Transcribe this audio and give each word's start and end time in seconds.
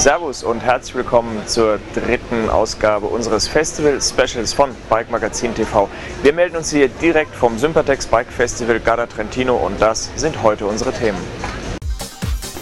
Servus 0.00 0.42
und 0.42 0.60
herzlich 0.60 0.94
willkommen 0.94 1.46
zur 1.46 1.78
dritten 1.92 2.48
Ausgabe 2.48 3.06
unseres 3.06 3.46
Festival-Specials 3.46 4.54
von 4.54 4.70
Bike 4.88 5.10
Magazin 5.10 5.54
TV. 5.54 5.90
Wir 6.22 6.32
melden 6.32 6.56
uns 6.56 6.70
hier 6.70 6.88
direkt 6.88 7.34
vom 7.34 7.58
Sympatex 7.58 8.06
Bike 8.06 8.32
Festival 8.32 8.80
Garda 8.80 9.04
Trentino 9.04 9.54
und 9.56 9.78
das 9.78 10.08
sind 10.16 10.42
heute 10.42 10.64
unsere 10.64 10.94
Themen. 10.94 11.18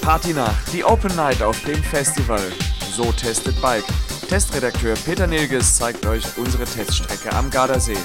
Partynacht, 0.01 0.72
die 0.72 0.85
Open 0.85 1.14
Night 1.14 1.40
auf 1.40 1.62
dem 1.62 1.80
Festival. 1.80 2.42
So 2.90 3.12
testet 3.12 3.62
Bike. 3.62 3.86
Testredakteur 4.28 4.96
Peter 5.04 5.28
Nilges 5.28 5.76
zeigt 5.76 6.04
euch 6.06 6.24
unsere 6.38 6.64
Teststrecke 6.64 7.32
am 7.36 7.50
Gardasee. 7.50 7.98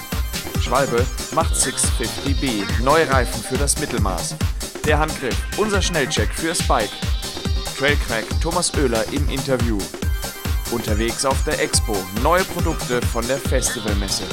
Schwalbe 0.62 1.04
macht 1.34 1.56
650B, 1.56 2.66
neue 2.84 3.10
Reifen 3.10 3.42
für 3.42 3.58
das 3.58 3.80
Mittelmaß. 3.80 4.36
Der 4.86 5.00
Handgriff, 5.00 5.36
unser 5.58 5.82
Schnellcheck 5.82 6.30
fürs 6.32 6.62
Bike. 6.68 6.92
Trailcrack 7.78 8.26
Thomas 8.42 8.72
Oehler 8.78 9.04
im 9.12 9.28
Interview. 9.30 9.78
Unterwegs 10.72 11.26
auf 11.26 11.44
der 11.44 11.62
Expo, 11.62 11.96
neue 12.22 12.44
Produkte 12.44 13.02
von 13.02 13.28
der 13.28 13.38
Festivalmesse. 13.38 14.24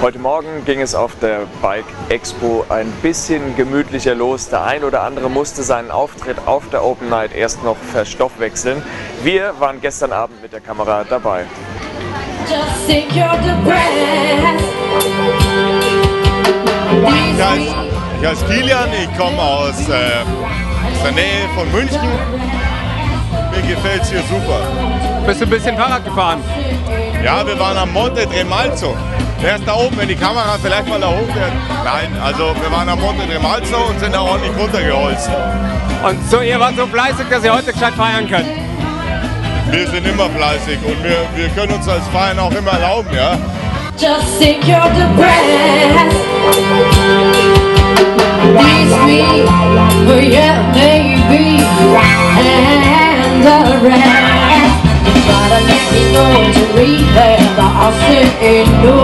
Heute 0.00 0.18
Morgen 0.18 0.64
ging 0.64 0.80
es 0.80 0.94
auf 0.94 1.12
der 1.20 1.46
Bike 1.60 1.84
Expo 2.08 2.64
ein 2.70 2.90
bisschen 3.02 3.54
gemütlicher 3.56 4.14
los. 4.14 4.48
Der 4.48 4.64
ein 4.64 4.84
oder 4.84 5.02
andere 5.02 5.30
musste 5.30 5.62
seinen 5.62 5.90
Auftritt 5.90 6.38
auf 6.46 6.68
der 6.70 6.84
Open 6.84 7.08
Night 7.08 7.34
erst 7.34 7.62
noch 7.62 7.76
verstoffwechseln. 7.76 8.82
Wir 9.22 9.54
waren 9.60 9.80
gestern 9.80 10.12
Abend 10.12 10.42
mit 10.42 10.52
der 10.52 10.60
Kamera 10.60 11.04
dabei. 11.04 11.44
Ich 17.26 17.42
heiße, 17.42 17.91
ich 18.22 18.28
heiße 18.28 18.44
Kilian, 18.46 18.88
ich 18.92 19.18
komme 19.18 19.42
aus, 19.42 19.88
äh, 19.88 20.22
aus 20.22 21.02
der 21.02 21.12
Nähe 21.12 21.48
von 21.56 21.70
München. 21.72 21.98
Mir 23.50 23.62
gefällt 23.74 24.02
es 24.02 24.10
hier 24.10 24.22
super. 24.22 24.60
Bist 25.26 25.40
du 25.40 25.44
ein 25.44 25.50
bisschen 25.50 25.76
Fahrrad 25.76 26.04
gefahren? 26.04 26.40
Ja, 27.24 27.44
wir 27.44 27.58
waren 27.58 27.76
am 27.76 27.92
Monte 27.92 28.28
Tremalzo. 28.28 28.96
Der 29.42 29.56
ist 29.56 29.66
da 29.66 29.74
oben, 29.74 29.96
wenn 29.96 30.06
die 30.06 30.14
Kamera 30.14 30.56
vielleicht 30.62 30.86
mal 30.88 31.00
da 31.00 31.08
hoch 31.08 31.34
wird. 31.34 31.52
Nein, 31.84 32.16
also 32.22 32.54
wir 32.60 32.70
waren 32.70 32.88
am 32.88 33.00
Monte 33.00 33.26
Tremalzo 33.28 33.76
und 33.88 33.98
sind 33.98 34.14
da 34.14 34.20
ordentlich 34.20 34.56
runtergeholzt. 34.56 35.28
Und 36.08 36.30
so, 36.30 36.42
ihr 36.42 36.60
wart 36.60 36.76
so 36.76 36.86
fleißig, 36.86 37.26
dass 37.28 37.42
ihr 37.42 37.52
heute 37.52 37.72
gescheit 37.72 37.94
feiern 37.94 38.28
könnt. 38.30 38.46
Wir 39.70 39.88
sind 39.88 40.06
immer 40.06 40.30
fleißig 40.30 40.78
und 40.84 41.02
wir, 41.02 41.26
wir 41.34 41.48
können 41.56 41.72
uns 41.72 41.88
als 41.88 42.06
Feiern 42.12 42.38
auch 42.38 42.52
immer 42.52 42.70
erlauben, 42.70 43.10
ja. 43.14 43.36
Just 43.98 44.40
you're 44.40 44.88
the 44.94 45.06
breath 45.16 45.42
Please 48.58 48.94
me, 49.06 49.20
oh 50.08 50.18
yeah, 50.20 50.56
maybe 50.74 51.62
And 52.38 53.42
the 53.46 53.58
rest. 53.86 54.74
Gotta 55.28 55.58
let 55.68 55.84
me 55.92 56.02
know 56.12 56.32
to 56.52 56.62
read 56.76 57.06
that 57.16 57.40
I'll 57.58 57.92
say 58.04 58.24
no, 58.82 58.96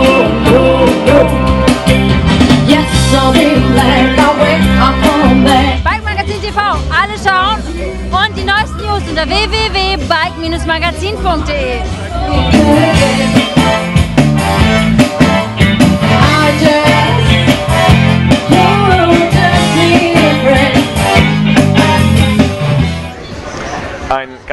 no, 0.51 0.63
no 1.07 1.19
Yes, 2.69 2.89
I'll 3.15 3.33
be 3.33 3.47
black, 3.73 4.19
I'll 4.19 4.35
wait, 4.43 4.63
I'll 4.83 4.97
come 5.03 5.45
back. 5.45 5.83
Bike 5.85 6.03
Magazin 6.05 6.41
TV, 6.41 6.59
alle 6.91 7.17
schauen 7.19 7.59
und 8.13 8.37
die 8.37 8.45
neuesten 8.45 8.77
News 8.79 9.03
unter 9.09 9.27
www.bike-magazin.de. 9.27 11.83
I 16.11 16.53
just 16.61 17.28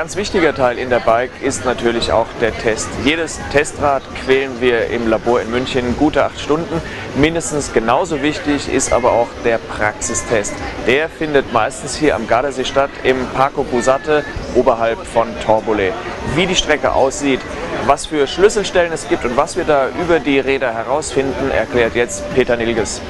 ganz 0.05 0.17
wichtiger 0.17 0.53
Teil 0.53 0.77
in 0.77 0.91
der 0.91 0.99
Bike 0.99 1.31
ist 1.41 1.65
natürlich 1.65 2.11
auch 2.11 2.27
der 2.39 2.55
Test. 2.55 2.87
Jedes 3.03 3.39
Testrad 3.51 4.03
quälen 4.23 4.61
wir 4.61 4.85
im 4.91 5.07
Labor 5.07 5.41
in 5.41 5.49
München 5.49 5.97
gute 5.97 6.23
acht 6.23 6.39
Stunden. 6.39 6.79
Mindestens 7.15 7.73
genauso 7.73 8.21
wichtig 8.21 8.71
ist 8.71 8.93
aber 8.93 9.13
auch 9.13 9.29
der 9.43 9.57
Praxistest. 9.57 10.53
Der 10.85 11.09
findet 11.09 11.51
meistens 11.51 11.95
hier 11.95 12.15
am 12.15 12.27
Gardasee 12.27 12.65
statt, 12.65 12.91
im 13.03 13.17
Parco 13.33 13.63
Busate 13.63 14.23
oberhalb 14.53 14.99
von 15.07 15.27
Torbole. 15.43 15.91
Wie 16.35 16.45
die 16.45 16.55
Strecke 16.55 16.93
aussieht, 16.93 17.41
was 17.87 18.05
für 18.05 18.27
Schlüsselstellen 18.27 18.93
es 18.93 19.09
gibt 19.09 19.25
und 19.25 19.35
was 19.35 19.57
wir 19.57 19.63
da 19.63 19.87
über 19.99 20.19
die 20.19 20.37
Räder 20.37 20.71
herausfinden, 20.71 21.49
erklärt 21.49 21.95
jetzt 21.95 22.31
Peter 22.35 22.55
Nilges. 22.55 23.01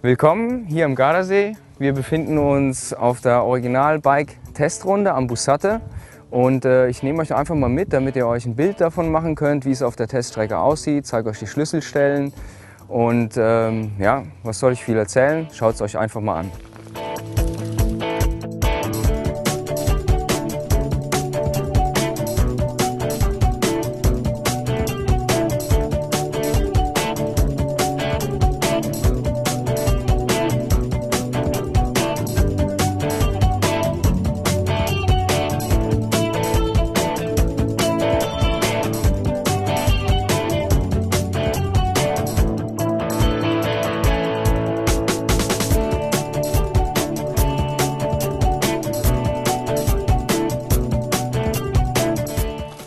Willkommen 0.00 0.64
hier 0.64 0.86
am 0.86 0.94
Gardasee. 0.94 1.56
Wir 1.76 1.92
befinden 1.92 2.38
uns 2.38 2.94
auf 2.94 3.20
der 3.20 3.42
Original-Bike-Testrunde 3.42 5.12
am 5.12 5.26
Bussate. 5.26 5.80
Und 6.30 6.64
äh, 6.64 6.88
ich 6.88 7.02
nehme 7.02 7.20
euch 7.20 7.34
einfach 7.34 7.56
mal 7.56 7.68
mit, 7.68 7.92
damit 7.92 8.14
ihr 8.14 8.28
euch 8.28 8.46
ein 8.46 8.54
Bild 8.54 8.80
davon 8.80 9.10
machen 9.10 9.34
könnt, 9.34 9.64
wie 9.64 9.72
es 9.72 9.82
auf 9.82 9.96
der 9.96 10.06
Teststrecke 10.06 10.56
aussieht. 10.56 11.04
Zeige 11.04 11.30
euch 11.30 11.40
die 11.40 11.48
Schlüsselstellen. 11.48 12.32
Und 12.86 13.34
ähm, 13.36 13.90
ja, 13.98 14.22
was 14.44 14.60
soll 14.60 14.72
ich 14.72 14.84
viel 14.84 14.96
erzählen? 14.96 15.48
Schaut 15.52 15.74
es 15.74 15.82
euch 15.82 15.98
einfach 15.98 16.20
mal 16.20 16.40
an. 16.40 16.50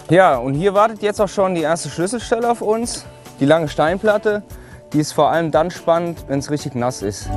Ja, 0.10 0.38
und 0.38 0.54
hier 0.54 0.74
wartet 0.74 1.02
jetzt 1.02 1.20
auch 1.20 1.28
schon 1.28 1.54
die 1.54 1.64
erste 1.64 1.90
Schlüsselstelle 1.90 2.50
auf 2.50 2.62
uns. 2.62 3.06
Die 3.42 3.46
lange 3.46 3.68
Steinplatte. 3.68 4.42
Die 4.94 5.00
ist 5.02 5.12
vor 5.12 5.32
allem 5.32 5.52
dann 5.52 5.70
spannend, 5.70 6.24
wenn 6.30 6.40
es 6.40 6.50
richtig 6.50 6.76
nass 6.76 7.02
ist. 7.02 7.30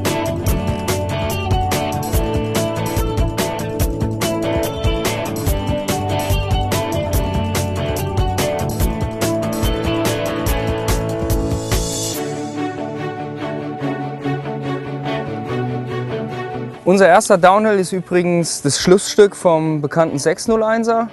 Unser 16.85 17.09
erster 17.09 17.37
Downhill 17.37 17.81
ist 17.81 17.91
übrigens 17.93 18.63
das 18.63 18.81
Schlussstück 18.81 19.35
vom 19.35 19.81
bekannten 19.81 20.19
601er. 20.19 21.09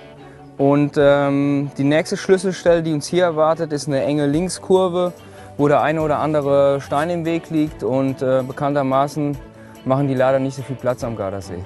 Und 0.58 0.94
ähm, 0.98 1.72
die 1.78 1.84
nächste 1.84 2.18
Schlüsselstelle, 2.18 2.82
die 2.82 2.94
uns 2.94 3.08
hier 3.08 3.24
erwartet, 3.24 3.72
ist 3.72 3.88
eine 3.88 4.04
enge 4.04 4.26
Linkskurve, 4.26 5.14
wo 5.58 5.68
der 5.68 5.82
eine 5.82 6.02
oder 6.02 6.20
andere 6.20 6.82
Stein 6.82 7.10
im 7.12 7.26
Weg 7.26 7.50
liegt. 7.50 7.84
Und 7.84 8.22
äh, 8.22 8.44
bekanntermaßen 8.46 9.38
machen 9.86 10.08
die 10.08 10.16
leider 10.16 10.40
nicht 10.40 10.56
so 10.56 10.64
viel 10.64 10.76
Platz 10.76 11.04
am 11.04 11.16
Gardasee. 11.16 11.64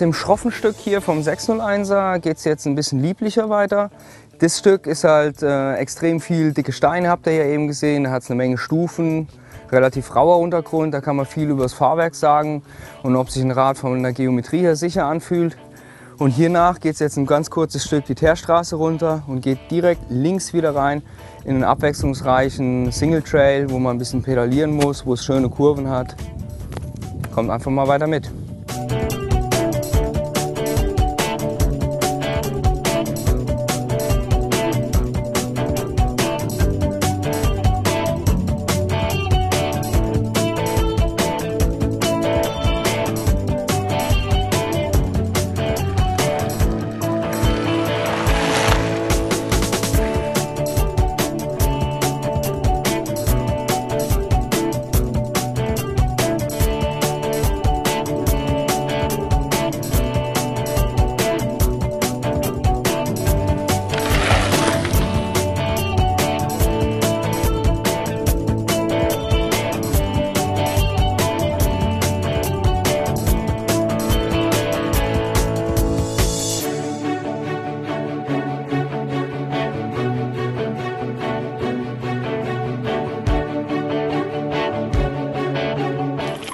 Dem 0.00 0.12
schroffen 0.12 0.50
Stück 0.50 0.76
hier 0.76 1.00
vom 1.00 1.20
601er 1.20 2.18
geht 2.18 2.38
es 2.38 2.44
jetzt 2.44 2.66
ein 2.66 2.74
bisschen 2.74 3.02
lieblicher 3.02 3.50
weiter. 3.50 3.90
Das 4.38 4.58
Stück 4.58 4.86
ist 4.86 5.04
halt 5.04 5.42
äh, 5.42 5.74
extrem 5.74 6.20
viel 6.20 6.52
dicke 6.52 6.72
Steine, 6.72 7.10
habt 7.10 7.26
ihr 7.26 7.34
ja 7.34 7.44
eben 7.44 7.66
gesehen. 7.66 8.04
Da 8.04 8.10
hat 8.10 8.22
es 8.22 8.30
eine 8.30 8.38
Menge 8.38 8.56
Stufen, 8.56 9.28
relativ 9.70 10.16
rauer 10.16 10.38
Untergrund, 10.38 10.94
da 10.94 11.00
kann 11.00 11.16
man 11.16 11.26
viel 11.26 11.50
über 11.50 11.64
das 11.64 11.74
Fahrwerk 11.74 12.14
sagen 12.14 12.62
und 13.02 13.16
ob 13.16 13.30
sich 13.30 13.42
ein 13.42 13.50
Rad 13.50 13.78
von 13.78 14.02
der 14.02 14.12
Geometrie 14.12 14.60
her 14.60 14.76
sicher 14.76 15.04
anfühlt. 15.04 15.56
Und 16.18 16.30
hiernach 16.30 16.80
geht 16.80 16.94
es 16.94 17.00
jetzt 17.00 17.16
ein 17.16 17.26
ganz 17.26 17.48
kurzes 17.50 17.84
Stück 17.84 18.04
die 18.04 18.14
Teerstraße 18.14 18.76
runter 18.76 19.22
und 19.26 19.40
geht 19.40 19.58
direkt 19.70 20.02
links 20.10 20.52
wieder 20.52 20.74
rein 20.74 21.02
in 21.44 21.56
einen 21.56 21.64
abwechslungsreichen 21.64 22.92
Single 22.92 23.22
Trail, 23.22 23.70
wo 23.70 23.78
man 23.78 23.96
ein 23.96 23.98
bisschen 23.98 24.22
pedalieren 24.22 24.72
muss, 24.72 25.06
wo 25.06 25.14
es 25.14 25.24
schöne 25.24 25.48
Kurven 25.48 25.88
hat. 25.88 26.14
kommt 27.34 27.50
einfach 27.50 27.70
mal 27.70 27.88
weiter 27.88 28.06
mit. 28.06 28.30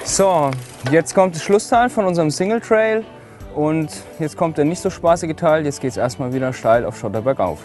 So, 0.07 0.51
jetzt 0.89 1.13
kommt 1.13 1.35
das 1.35 1.43
Schlussteil 1.43 1.89
von 1.89 2.05
unserem 2.05 2.31
Single 2.31 2.61
Trail 2.61 3.03
und 3.53 3.89
jetzt 4.19 4.37
kommt 4.37 4.57
der 4.57 4.63
nicht 4.63 4.81
so 4.81 4.89
spaßige 4.89 5.35
Teil. 5.35 5.65
Jetzt 5.65 5.81
geht 5.81 5.91
es 5.91 5.97
erstmal 5.97 6.33
wieder 6.33 6.53
steil 6.53 6.85
auf 6.85 6.97
Schotterberg 6.97 7.41
auf. 7.41 7.59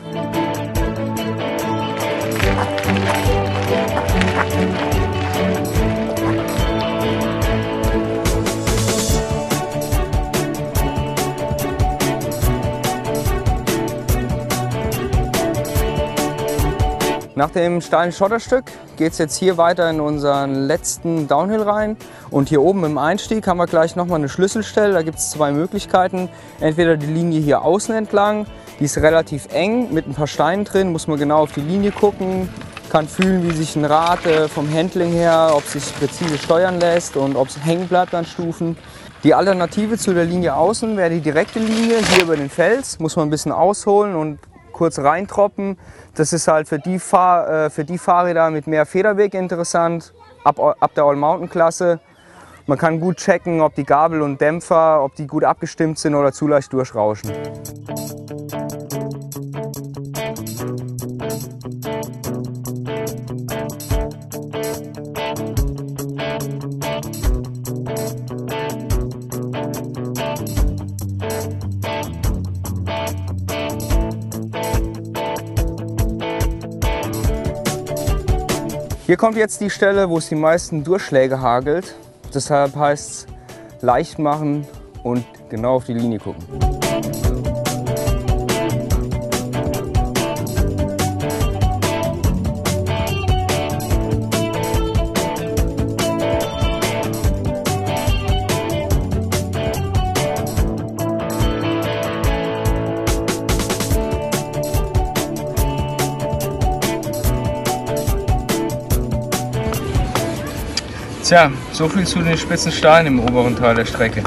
Nach 17.43 17.50
dem 17.50 17.81
steilen 17.81 18.12
Schotterstück 18.12 18.67
geht 18.97 19.15
es 19.15 19.19
jetzt 19.19 19.37
hier 19.37 19.56
weiter 19.56 19.91
in 19.91 19.99
unseren 19.99 20.69
letzten 20.69 21.27
Downhill 21.27 21.62
rein. 21.62 21.97
Und 22.31 22.49
hier 22.49 22.62
oben 22.62 22.85
im 22.85 22.99
Einstieg 22.99 23.49
haben 23.49 23.56
wir 23.56 23.67
gleich 23.67 23.97
nochmal 23.97 24.21
eine 24.21 24.29
Schlüsselstelle. 24.29 24.93
Da 24.93 25.03
gibt 25.03 25.19
es 25.19 25.33
zwei 25.33 25.50
Möglichkeiten. 25.50 26.29
Entweder 26.61 26.97
die 26.97 27.06
Linie 27.06 27.41
hier 27.41 27.62
außen 27.62 27.97
entlang, 27.97 28.47
die 28.79 28.85
ist 28.85 28.97
relativ 28.99 29.49
eng 29.53 29.93
mit 29.93 30.06
ein 30.06 30.15
paar 30.15 30.29
Steinen 30.29 30.65
drin, 30.65 30.93
muss 30.93 31.09
man 31.09 31.19
genau 31.19 31.39
auf 31.39 31.50
die 31.50 31.62
Linie 31.62 31.91
gucken, 31.91 32.49
kann 32.91 33.09
fühlen, 33.09 33.43
wie 33.43 33.50
sich 33.50 33.75
ein 33.75 33.87
Rad 33.87 34.25
äh, 34.25 34.47
vom 34.47 34.73
Handling 34.73 35.11
her, 35.11 35.50
ob 35.53 35.65
sich 35.65 35.83
präzise 35.99 36.39
steuern 36.39 36.79
lässt 36.79 37.17
und 37.17 37.35
ob 37.35 37.49
es 37.49 37.59
hängen 37.65 37.89
bleibt 37.89 38.15
an 38.15 38.25
Stufen. 38.25 38.77
Die 39.25 39.35
Alternative 39.35 39.99
zu 39.99 40.15
der 40.15 40.27
Linie 40.27 40.55
außen 40.55 40.97
wäre 40.97 41.11
die 41.11 41.21
direkte 41.21 41.59
Linie 41.59 41.97
hier 42.09 42.23
über 42.23 42.37
den 42.37 42.50
Fels. 42.50 43.00
Muss 43.00 43.17
man 43.17 43.27
ein 43.27 43.31
bisschen 43.31 43.50
ausholen 43.50 44.15
und 44.15 44.39
kurz 44.82 44.99
reintroppen. 44.99 45.79
Das 46.17 46.32
ist 46.32 46.49
halt 46.49 46.67
für 46.67 46.81
die, 46.81 46.99
Fahr 46.99 47.49
äh, 47.49 47.70
für 47.70 47.84
die 47.84 47.99
Fahrräder 47.99 48.50
mit 48.50 48.67
mehr 48.67 48.84
Federweg 48.84 49.32
interessant, 49.32 50.12
ab, 50.43 50.58
ab 50.58 50.90
der 50.96 51.05
All-Mountain-Klasse. 51.05 52.00
Man 52.67 52.79
kann 52.79 52.99
gut 52.99 53.19
checken, 53.19 53.61
ob 53.61 53.76
die 53.76 53.84
Gabel 53.84 54.23
und 54.23 54.40
Dämpfer, 54.40 55.05
ob 55.05 55.14
die 55.14 55.29
gut 55.29 55.44
abgestimmt 55.44 56.00
sind 56.00 56.17
oder 56.17 56.32
zu 56.32 56.49
leicht 56.49 56.73
durchrauschen. 56.73 57.31
Hier 79.12 79.19
kommt 79.19 79.37
jetzt 79.37 79.61
die 79.61 79.69
Stelle, 79.69 80.09
wo 80.09 80.17
es 80.17 80.31
die 80.31 80.35
meisten 80.35 80.85
Durchschläge 80.85 81.38
hagelt. 81.38 81.94
Deshalb 82.35 82.75
heißt 82.75 83.26
es 83.76 83.82
leicht 83.82 84.19
machen 84.19 84.67
und 85.03 85.26
genau 85.50 85.75
auf 85.75 85.85
die 85.85 85.93
Linie 85.93 86.19
gucken. 86.19 86.81
Tja, 111.32 111.50
so 111.73 111.88
viel 111.88 112.06
zu 112.06 112.19
den 112.19 112.37
spitzen 112.37 112.70
Steinen 112.70 113.14
im 113.14 113.20
oberen 113.20 113.56
Teil 113.56 113.75
der 113.75 113.87
Strecke. 113.87 114.23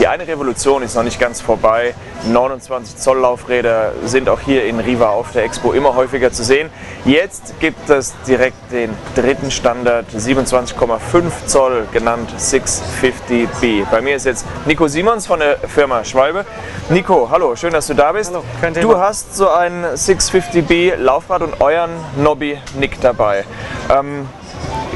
Die 0.00 0.06
eine 0.08 0.26
Revolution 0.26 0.82
ist 0.82 0.94
noch 0.94 1.02
nicht 1.02 1.20
ganz 1.20 1.42
vorbei. 1.42 1.92
29 2.26 2.96
Zoll 2.96 3.18
Laufräder 3.18 3.92
sind 4.02 4.30
auch 4.30 4.40
hier 4.40 4.64
in 4.64 4.80
Riva 4.80 5.10
auf 5.10 5.32
der 5.32 5.44
Expo 5.44 5.72
immer 5.72 5.94
häufiger 5.94 6.32
zu 6.32 6.42
sehen. 6.42 6.70
Jetzt 7.04 7.60
gibt 7.60 7.90
es 7.90 8.14
direkt 8.26 8.72
den 8.72 8.96
dritten 9.14 9.50
Standard, 9.50 10.06
27,5 10.08 11.00
Zoll, 11.44 11.86
genannt 11.92 12.32
650B. 12.38 13.84
Bei 13.90 14.00
mir 14.00 14.16
ist 14.16 14.24
jetzt 14.24 14.46
Nico 14.64 14.88
Simons 14.88 15.26
von 15.26 15.40
der 15.40 15.58
Firma 15.58 16.02
Schwalbe. 16.02 16.46
Nico, 16.88 17.28
hallo, 17.30 17.54
schön, 17.54 17.74
dass 17.74 17.86
du 17.86 17.92
da 17.92 18.12
bist. 18.12 18.30
Hallo, 18.30 18.42
kein 18.58 18.72
Thema. 18.72 18.94
Du 18.94 18.98
hast 18.98 19.36
so 19.36 19.50
ein 19.50 19.84
650B 19.84 20.96
Laufrad 20.96 21.42
und 21.42 21.60
euren 21.60 21.90
Nobby 22.16 22.58
Nick 22.78 23.02
dabei. 23.02 23.44
Ähm, 23.90 24.26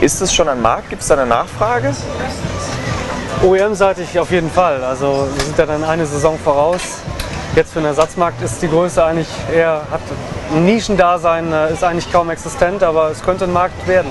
ist 0.01 0.23
das 0.23 0.35
schon 0.35 0.49
ein 0.49 0.63
Markt? 0.63 0.89
Gibt 0.89 1.03
es 1.03 1.09
da 1.09 1.15
eine 1.15 1.27
Nachfrage? 1.27 1.95
OEM-seitig 3.43 4.19
auf 4.19 4.31
jeden 4.31 4.51
Fall. 4.51 4.83
Also 4.85 5.29
wir 5.35 5.45
sind 5.45 5.59
ja 5.59 5.67
dann 5.67 5.85
eine 5.85 6.07
Saison 6.07 6.39
voraus. 6.39 6.81
Jetzt 7.57 7.73
für 7.73 7.81
den 7.81 7.87
Ersatzmarkt 7.87 8.43
ist 8.43 8.61
die 8.63 8.69
Größe 8.69 9.05
eigentlich 9.05 9.29
eher, 9.53 9.83
hat 9.91 10.01
ein 10.53 10.65
Nischendasein, 10.65 11.53
äh, 11.53 11.73
ist 11.73 11.85
eigentlich 11.85 12.11
kaum 12.13 12.31
existent, 12.31 12.83
aber 12.83 13.11
es 13.11 13.23
könnte 13.23 13.45
ein 13.45 13.53
Markt 13.53 13.87
werden. 13.87 14.11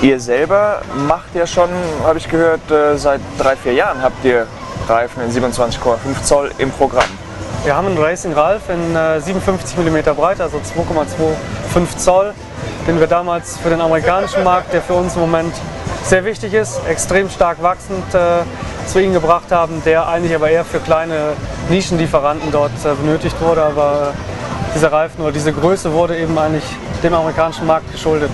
Ihr 0.00 0.18
selber 0.18 0.82
macht 1.06 1.34
ja 1.34 1.46
schon, 1.46 1.68
habe 2.04 2.18
ich 2.18 2.28
gehört, 2.28 2.70
äh, 2.70 2.96
seit 2.96 3.20
drei, 3.38 3.54
vier 3.56 3.74
Jahren 3.74 4.02
habt 4.02 4.24
ihr 4.24 4.46
Reifen 4.88 5.22
in 5.22 5.30
27,5 5.30 6.22
Zoll 6.24 6.50
im 6.58 6.70
Programm. 6.70 7.04
Wir 7.64 7.76
haben 7.76 7.86
einen 7.86 7.98
Racing 7.98 8.32
Ralph 8.32 8.68
in 8.68 8.96
äh, 8.96 9.20
57 9.20 9.76
mm 9.76 10.14
Breite, 10.16 10.42
also 10.42 10.58
2,25 10.58 11.96
Zoll, 11.98 12.34
den 12.88 12.98
wir 12.98 13.06
damals 13.06 13.58
für 13.58 13.70
den 13.70 13.80
amerikanischen 13.80 14.42
Markt, 14.42 14.72
der 14.72 14.82
für 14.82 14.94
uns 14.94 15.14
im 15.14 15.20
Moment 15.20 15.54
sehr 16.04 16.24
wichtig 16.24 16.54
ist, 16.54 16.80
extrem 16.88 17.30
stark 17.30 17.62
wachsend 17.62 18.14
äh, 18.14 18.42
zu 18.86 19.00
ihnen 19.00 19.12
gebracht 19.12 19.50
haben, 19.50 19.82
der 19.84 20.08
eigentlich 20.08 20.34
aber 20.34 20.50
eher 20.50 20.64
für 20.64 20.78
kleine 20.78 21.34
Nischenlieferanten 21.70 22.50
dort 22.50 22.72
äh, 22.84 22.94
benötigt 22.94 23.40
wurde. 23.40 23.62
Aber 23.62 24.12
äh, 24.12 24.74
dieser 24.74 24.92
Reifen 24.92 25.22
oder 25.22 25.32
diese 25.32 25.52
Größe 25.52 25.92
wurde 25.92 26.18
eben 26.18 26.36
eigentlich 26.38 26.64
dem 27.02 27.14
amerikanischen 27.14 27.66
Markt 27.66 27.90
geschuldet. 27.92 28.30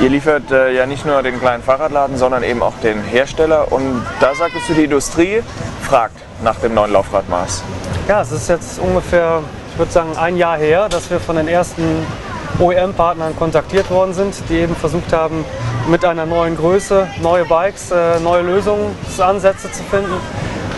Ihr 0.00 0.10
liefert 0.10 0.50
äh, 0.52 0.72
ja 0.72 0.86
nicht 0.86 1.04
nur 1.04 1.22
den 1.22 1.40
kleinen 1.40 1.62
Fahrradladen, 1.62 2.16
sondern 2.16 2.42
eben 2.44 2.62
auch 2.62 2.74
den 2.82 3.02
Hersteller. 3.02 3.72
Und 3.72 4.04
da 4.20 4.34
sagtest 4.34 4.68
du, 4.68 4.74
die 4.74 4.84
Industrie 4.84 5.42
fragt 5.82 6.16
nach 6.42 6.56
dem 6.56 6.74
neuen 6.74 6.92
Laufradmaß. 6.92 7.64
Ja, 8.06 8.22
es 8.22 8.30
ist 8.30 8.48
jetzt 8.48 8.78
ungefähr, 8.78 9.42
ich 9.72 9.78
würde 9.78 9.90
sagen, 9.90 10.16
ein 10.16 10.36
Jahr 10.36 10.56
her, 10.56 10.88
dass 10.88 11.10
wir 11.10 11.18
von 11.18 11.36
den 11.36 11.48
ersten 11.48 12.06
OEM-Partnern 12.60 13.36
kontaktiert 13.36 13.90
worden 13.90 14.14
sind, 14.14 14.34
die 14.48 14.58
eben 14.58 14.76
versucht 14.76 15.12
haben, 15.12 15.44
mit 15.88 16.04
einer 16.04 16.26
neuen 16.26 16.56
Größe 16.56 17.08
neue 17.22 17.44
Bikes, 17.44 17.90
äh, 17.90 18.20
neue 18.20 18.42
Lösungsansätze 18.42 19.72
zu 19.72 19.82
finden. 19.84 20.12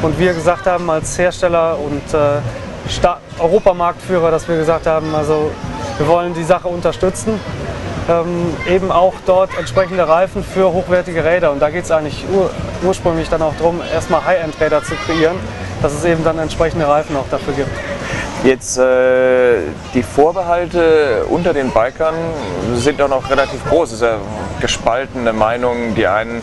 Und 0.02 0.18
wir 0.18 0.32
gesagt 0.32 0.66
haben 0.66 0.88
als 0.88 1.18
Hersteller 1.18 1.78
und 1.78 2.02
äh, 2.14 2.40
Europamarktführer, 3.38 4.30
dass 4.30 4.48
wir 4.48 4.56
gesagt 4.56 4.86
haben, 4.86 5.14
also 5.14 5.50
wir 5.98 6.06
wollen 6.08 6.32
die 6.34 6.44
Sache 6.44 6.68
unterstützen. 6.68 7.38
Ähm, 8.08 8.54
eben 8.68 8.90
auch 8.90 9.14
dort 9.26 9.50
entsprechende 9.58 10.08
Reifen 10.08 10.42
für 10.42 10.72
hochwertige 10.72 11.24
Räder. 11.24 11.52
Und 11.52 11.60
da 11.60 11.70
geht 11.70 11.84
es 11.84 11.90
eigentlich 11.90 12.24
ur 12.32 12.50
ursprünglich 12.82 13.28
dann 13.28 13.42
auch 13.42 13.54
darum, 13.58 13.80
erstmal 13.92 14.24
High-End-Räder 14.24 14.82
zu 14.82 14.94
kreieren, 14.94 15.36
dass 15.82 15.92
es 15.92 16.04
eben 16.04 16.24
dann 16.24 16.38
entsprechende 16.38 16.88
Reifen 16.88 17.14
auch 17.16 17.28
dafür 17.30 17.52
gibt. 17.52 17.70
Jetzt 18.42 18.78
äh, 18.78 19.58
die 19.92 20.02
Vorbehalte 20.02 21.26
unter 21.28 21.52
den 21.52 21.70
Bikern 21.70 22.14
sind 22.74 23.02
auch 23.02 23.08
noch 23.08 23.28
relativ 23.28 23.62
groß. 23.68 23.92
Ist 23.92 24.02
ja 24.02 24.16
gespaltene 24.60 25.32
Meinungen. 25.32 25.94
Die 25.94 26.06
einen 26.06 26.42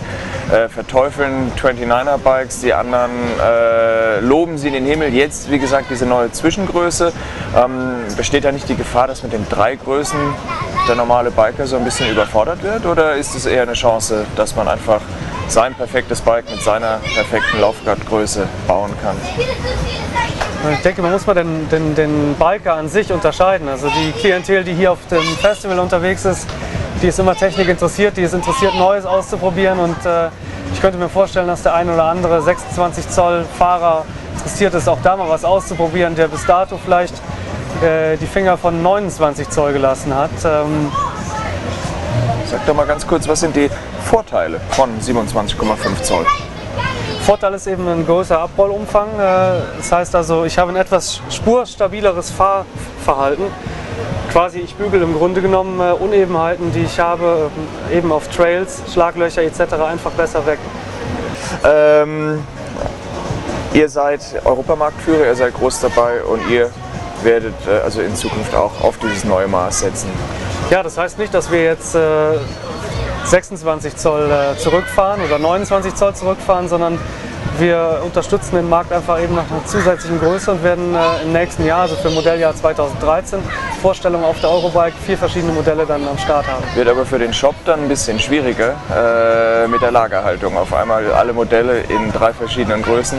äh, 0.52 0.70
verteufeln 0.70 1.52
29er 1.56 2.18
Bikes, 2.18 2.62
die 2.62 2.74
anderen 2.74 3.12
äh, 3.42 4.20
loben 4.20 4.58
sie 4.58 4.68
in 4.68 4.74
den 4.74 4.86
Himmel. 4.86 5.14
Jetzt, 5.14 5.52
wie 5.52 5.60
gesagt, 5.60 5.88
diese 5.90 6.06
neue 6.06 6.32
Zwischengröße. 6.32 7.12
Ähm, 7.56 8.04
besteht 8.16 8.46
da 8.46 8.52
nicht 8.52 8.68
die 8.70 8.76
Gefahr, 8.76 9.08
dass 9.08 9.24
mit 9.24 9.34
den 9.34 9.48
drei 9.50 9.76
Größen 9.76 10.20
der 10.88 10.96
normale 10.96 11.32
Biker 11.32 11.68
so 11.68 11.78
ein 11.78 11.84
bisschen 11.84 12.10
überfordert 12.10 12.64
wird? 12.64 12.86
Oder 12.86 13.16
ist 13.16 13.36
es 13.36 13.46
eher 13.46 13.64
eine 13.64 13.74
Chance, 13.74 14.26
dass 14.36 14.56
man 14.56 14.68
einfach 14.68 15.02
sein 15.48 15.74
perfektes 15.76 16.22
Bike 16.22 16.50
mit 16.50 16.62
seiner 16.62 17.00
perfekten 17.14 17.60
Laufradgröße 17.62 18.48
bauen 18.68 18.92
kann? 19.02 19.18
Ich 20.74 20.82
denke, 20.82 21.02
man 21.02 21.12
muss 21.12 21.26
mal 21.26 21.34
den, 21.34 21.70
den, 21.70 21.96
den 21.96 22.36
Biker 22.38 22.74
an 22.74 22.90
sich 22.90 23.12
unterscheiden. 23.12 23.70
Also 23.70 23.90
die 23.90 24.12
Klientel, 24.12 24.64
die 24.64 24.74
hier 24.74 24.92
auf 24.92 25.00
dem 25.10 25.24
Festival 25.40 25.80
unterwegs 25.80 26.26
ist, 26.26 26.48
die 27.02 27.08
ist 27.08 27.20
immer 27.20 27.36
Technik 27.36 27.68
interessiert, 27.70 28.18
die 28.18 28.22
ist 28.24 28.34
interessiert, 28.34 28.76
Neues 28.76 29.06
auszuprobieren. 29.06 29.80
Und 29.80 30.06
äh, 30.06 30.30
ich 30.74 30.82
könnte 30.82 30.98
mir 30.98 31.10
vorstellen, 31.10 31.48
dass 31.48 31.64
der 31.64 31.74
ein 31.76 31.90
oder 31.90 32.06
andere 32.06 32.42
26 32.42 33.10
Zoll 33.10 33.46
Fahrer 33.58 34.06
interessiert 34.36 34.74
ist, 34.74 34.88
auch 34.88 35.00
da 35.04 35.16
mal 35.16 35.30
was 35.30 35.46
auszuprobieren, 35.46 36.16
der 36.16 36.28
bis 36.28 36.46
dato 36.46 36.78
vielleicht 36.84 37.16
äh, 37.82 38.18
die 38.18 38.26
Finger 38.26 38.58
von 38.58 38.82
29 38.82 39.50
Zoll 39.50 39.74
gelassen 39.74 40.14
hat. 40.16 40.32
Ähm, 40.46 40.92
Sag 42.50 42.66
doch 42.66 42.74
mal 42.76 42.86
ganz 42.86 43.06
kurz, 43.06 43.28
was 43.28 43.42
sind 43.42 43.56
die 43.58 43.70
Vorteile 44.06 44.62
von 44.70 44.90
27,5 45.02 46.02
Zoll? 46.02 46.26
Vorteil 47.26 47.54
ist 47.56 47.68
eben 47.68 47.86
ein 47.90 48.06
größer 48.06 48.40
Abrollumfang. 48.40 49.08
Äh, 49.20 49.60
Das 49.78 49.92
heißt 49.92 50.16
also, 50.16 50.46
ich 50.46 50.58
habe 50.58 50.72
ein 50.72 50.78
etwas 50.78 51.20
spurstabileres 51.30 52.32
Fahrverhalten. 52.32 53.48
Quasi, 54.32 54.60
ich 54.60 54.76
bügel 54.76 55.02
im 55.02 55.16
Grunde 55.16 55.42
genommen 55.42 55.80
äh, 55.80 55.94
Unebenheiten, 55.94 56.72
die 56.74 56.82
ich 56.82 57.00
habe, 57.00 57.50
ähm, 57.92 57.98
eben 57.98 58.12
auf 58.12 58.28
Trails, 58.28 58.82
Schlaglöcher 58.92 59.42
etc. 59.42 59.74
einfach 59.74 60.12
besser 60.12 60.46
weg. 60.46 60.60
Ähm, 61.64 62.44
ihr 63.74 63.90
seid 63.90 64.22
Europamarktführer, 64.44 65.26
ihr 65.26 65.36
seid 65.36 65.54
groß 65.54 65.80
dabei 65.82 66.24
und 66.24 66.42
ihr 66.50 66.70
werdet 67.24 67.56
äh, 67.68 67.84
also 67.84 68.02
in 68.02 68.16
Zukunft 68.16 68.54
auch 68.54 68.84
auf 68.84 68.98
dieses 68.98 69.24
neue 69.24 69.48
Maß 69.48 69.80
setzen. 69.80 70.10
Ja, 70.70 70.84
das 70.84 70.98
heißt 70.98 71.18
nicht, 71.18 71.34
dass 71.34 71.50
wir 71.50 71.64
jetzt 71.64 71.96
äh, 71.96 72.38
26 73.26 73.96
Zoll 73.96 74.30
äh, 74.30 74.58
zurückfahren 74.58 75.22
oder 75.26 75.40
29 75.40 75.96
Zoll 75.96 76.14
zurückfahren, 76.16 76.68
sondern 76.68 77.00
wir 77.60 78.02
unterstützen 78.04 78.56
den 78.56 78.70
Markt 78.70 78.92
einfach 78.92 79.22
eben 79.22 79.36
nach 79.36 79.50
einer 79.50 79.66
zusätzlichen 79.66 80.20
Größe 80.20 80.52
und 80.52 80.64
werden 80.64 80.96
äh, 80.96 81.24
im 81.24 81.34
nächsten 81.34 81.66
Jahr, 81.66 81.82
also 81.82 81.96
für 81.96 82.10
Modelljahr 82.10 82.56
2013, 82.56 83.40
Vorstellungen 83.82 84.26
auf 84.26 84.40
der 84.40 84.50
Eurobike, 84.50 84.94
vier 85.06 85.18
verschiedene 85.18 85.54
Modelle 85.54 85.86
dann 85.86 86.08
am 86.08 86.18
Start 86.18 86.48
haben. 86.48 86.64
Wird 86.76 86.88
aber 86.88 87.06
für 87.06 87.20
den 87.20 87.34
Shop 87.34 87.56
dann 87.66 87.84
ein 87.84 87.88
bisschen 87.88 88.20
schwieriger 88.20 88.76
äh, 88.92 89.68
mit 89.68 89.82
der 89.82 89.92
Lagerhaltung. 89.92 90.58
Auf 90.58 90.74
einmal 90.74 91.12
alle 91.12 91.34
Modelle 91.34 91.82
in 91.82 92.12
drei 92.12 92.34
verschiedenen 92.34 92.82
Größen. 92.82 93.18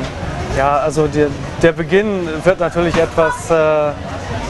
Ja, 0.57 0.79
also 0.79 1.07
der, 1.07 1.29
der 1.63 1.73
Beginn 1.73 2.29
wird 2.45 2.59
natürlich 2.59 2.97
etwas 2.97 3.51
äh, 3.51 3.93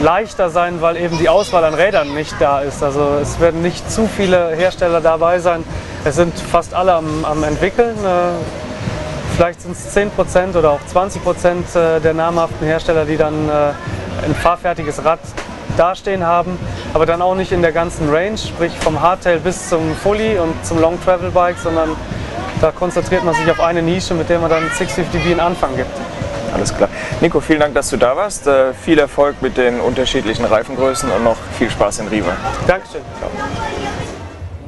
leichter 0.02 0.48
sein, 0.50 0.80
weil 0.80 0.96
eben 0.96 1.18
die 1.18 1.28
Auswahl 1.28 1.64
an 1.64 1.74
Rädern 1.74 2.14
nicht 2.14 2.34
da 2.40 2.60
ist. 2.60 2.82
Also 2.82 3.18
es 3.20 3.40
werden 3.40 3.62
nicht 3.62 3.90
zu 3.90 4.06
viele 4.06 4.50
Hersteller 4.56 5.00
dabei 5.00 5.38
sein. 5.38 5.64
Es 6.04 6.16
sind 6.16 6.38
fast 6.38 6.72
alle 6.74 6.94
am, 6.94 7.24
am 7.24 7.42
entwickeln. 7.44 7.96
Äh, 8.04 8.67
vielleicht 9.34 9.62
sind 9.62 9.72
es 9.72 9.96
10% 9.96 10.56
oder 10.56 10.72
auch 10.72 10.80
20% 10.92 11.96
äh, 11.96 12.00
der 12.00 12.14
namhaften 12.14 12.66
Hersteller, 12.66 13.04
die 13.04 13.16
dann 13.16 13.48
äh, 13.48 13.72
ein 14.24 14.34
fahrfertiges 14.34 15.04
Rad 15.04 15.20
dastehen 15.76 16.24
haben, 16.24 16.58
aber 16.94 17.06
dann 17.06 17.22
auch 17.22 17.34
nicht 17.34 17.52
in 17.52 17.62
der 17.62 17.72
ganzen 17.72 18.10
Range, 18.10 18.36
sprich 18.36 18.72
vom 18.78 19.00
Hardtail 19.00 19.38
bis 19.38 19.68
zum 19.68 19.94
Fully 19.96 20.38
und 20.38 20.54
zum 20.64 20.80
Long 20.80 21.00
Travel 21.04 21.30
Bike, 21.30 21.56
sondern 21.58 21.90
da 22.60 22.72
konzentriert 22.72 23.24
man 23.24 23.34
sich 23.34 23.48
auf 23.50 23.60
eine 23.60 23.82
Nische, 23.82 24.14
mit 24.14 24.28
der 24.28 24.40
man 24.40 24.50
dann 24.50 24.64
650B 24.70 25.30
einen 25.30 25.40
Anfang 25.40 25.76
gibt. 25.76 25.90
Alles 26.52 26.74
klar. 26.74 26.88
Nico, 27.20 27.40
vielen 27.40 27.60
Dank, 27.60 27.74
dass 27.74 27.90
du 27.90 27.96
da 27.96 28.16
warst. 28.16 28.46
Äh, 28.46 28.72
viel 28.72 28.98
Erfolg 28.98 29.40
mit 29.42 29.56
den 29.56 29.80
unterschiedlichen 29.80 30.44
Reifengrößen 30.44 31.10
und 31.10 31.22
noch 31.22 31.36
viel 31.58 31.70
Spaß 31.70 32.00
in 32.00 32.08
Riva. 32.08 32.32
Dankeschön. 32.66 33.02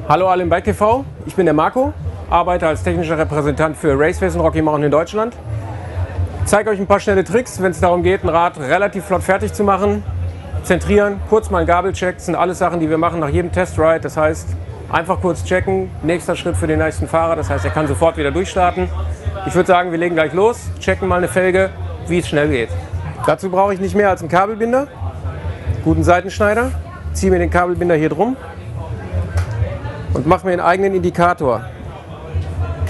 Hallo 0.07 0.27
alle 0.27 0.43
im 0.43 0.49
Bike 0.49 0.65
TV, 0.65 1.05
ich 1.25 1.35
bin 1.35 1.45
der 1.45 1.53
Marco, 1.53 1.93
arbeite 2.31 2.65
als 2.65 2.81
technischer 2.81 3.17
Repräsentant 3.17 3.75
für 3.75 3.99
Raceways 3.99 4.35
und 4.35 4.41
Rocky 4.41 4.61
Mountain 4.61 4.85
in 4.85 4.91
Deutschland. 4.91 5.35
Zeige 6.45 6.69
euch 6.69 6.79
ein 6.79 6.87
paar 6.87 7.01
schnelle 7.01 7.25
Tricks, 7.25 7.61
wenn 7.61 7.71
es 7.71 7.81
darum 7.81 8.03
geht, 8.03 8.23
ein 8.23 8.29
Rad 8.29 8.57
relativ 8.57 9.03
flott 9.03 9.21
fertig 9.21 9.51
zu 9.53 9.65
machen. 9.65 10.01
Zentrieren, 10.63 11.19
kurz 11.29 11.49
mal 11.49 11.59
einen 11.59 11.67
Gabelcheck, 11.67 12.15
das 12.15 12.27
sind 12.27 12.35
alles 12.35 12.57
Sachen, 12.57 12.79
die 12.79 12.89
wir 12.89 12.97
machen 12.97 13.19
nach 13.19 13.27
jedem 13.27 13.51
Testride. 13.51 13.99
Das 13.99 14.15
heißt, 14.15 14.47
einfach 14.89 15.19
kurz 15.19 15.43
checken, 15.43 15.91
nächster 16.03 16.37
Schritt 16.37 16.55
für 16.55 16.67
den 16.67 16.79
nächsten 16.79 17.05
Fahrer, 17.05 17.35
das 17.35 17.49
heißt, 17.49 17.65
er 17.65 17.71
kann 17.71 17.87
sofort 17.87 18.15
wieder 18.15 18.31
durchstarten. 18.31 18.87
Ich 19.45 19.53
würde 19.53 19.67
sagen, 19.67 19.91
wir 19.91 19.97
legen 19.97 20.15
gleich 20.15 20.31
los, 20.33 20.61
checken 20.79 21.09
mal 21.09 21.17
eine 21.17 21.27
Felge, 21.27 21.69
wie 22.07 22.19
es 22.19 22.29
schnell 22.29 22.47
geht. 22.47 22.69
Dazu 23.25 23.49
brauche 23.49 23.73
ich 23.73 23.81
nicht 23.81 23.95
mehr 23.95 24.09
als 24.09 24.21
einen 24.21 24.29
Kabelbinder, 24.29 24.87
guten 25.83 26.03
Seitenschneider, 26.03 26.71
ziehe 27.11 27.29
mir 27.29 27.39
den 27.39 27.49
Kabelbinder 27.49 27.95
hier 27.95 28.09
drum 28.09 28.37
und 30.13 30.27
mache 30.27 30.45
mir 30.45 30.53
einen 30.53 30.61
eigenen 30.61 30.95
Indikator. 30.95 31.65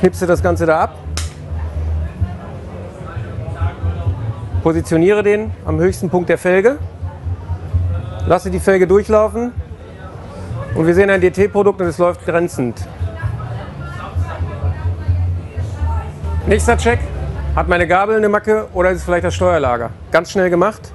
Knipse 0.02 0.26
das 0.26 0.42
Ganze 0.42 0.66
da 0.66 0.80
ab, 0.80 0.96
positioniere 4.64 5.22
den 5.22 5.52
am 5.64 5.78
höchsten 5.80 6.10
Punkt 6.10 6.28
der 6.28 6.40
Felge, 6.40 6.80
lasse 8.26 8.50
die 8.50 8.60
Felge 8.60 8.88
durchlaufen 8.88 9.52
und 10.74 10.88
wir 10.88 10.96
sehen 10.96 11.12
ein 11.12 11.22
DT-Produkt 11.22 11.82
und 11.82 11.86
es 11.86 12.00
läuft 12.00 12.26
grenzend. 12.26 12.82
Nächster 16.48 16.78
Check. 16.78 16.98
Hat 17.56 17.68
meine 17.68 17.86
Gabel 17.86 18.16
eine 18.16 18.28
Macke 18.28 18.70
oder 18.74 18.90
ist 18.90 18.98
es 18.98 19.04
vielleicht 19.04 19.26
das 19.26 19.36
Steuerlager? 19.36 19.92
Ganz 20.12 20.32
schnell 20.32 20.50
gemacht. 20.50 20.94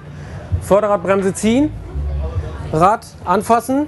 Vorderradbremse 0.62 1.32
ziehen, 1.32 1.70
Rad 2.72 3.06
anfassen 3.24 3.86